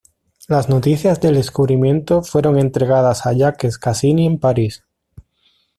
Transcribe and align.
Las 0.47 0.67
noticias 0.67 1.21
del 1.21 1.35
descubrimiento 1.35 2.23
fueron 2.23 2.57
entregadas 2.57 3.27
a 3.27 3.33
Jacques 3.33 3.77
Cassini 3.77 4.25
en 4.25 4.39
París. 4.39 4.83